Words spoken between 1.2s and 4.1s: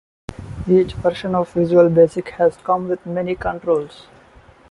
of Visual Basic has come with many controls.